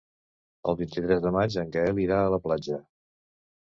El 0.71 0.77
vint-i-tres 0.79 1.23
de 1.27 1.33
maig 1.37 1.59
en 1.67 1.77
Gaël 1.79 2.05
irà 2.09 2.21
a 2.27 2.35
la 2.39 2.45
platja. 2.49 2.85